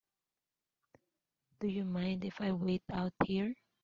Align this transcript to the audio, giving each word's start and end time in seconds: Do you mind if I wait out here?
Do 1.59 1.67
you 1.67 1.85
mind 1.85 2.25
if 2.25 2.41
I 2.41 2.53
wait 2.53 2.81
out 2.91 3.13
here? 3.23 3.53